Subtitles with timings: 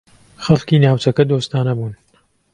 [0.45, 1.93] خەڵکی ناوچەکە دۆستانە بوون.